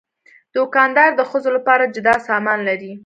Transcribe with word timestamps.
دوکاندار 0.55 1.09
د 1.15 1.21
ښځو 1.29 1.49
لپاره 1.57 1.91
جدا 1.95 2.15
سامان 2.27 2.59
لري. 2.69 2.91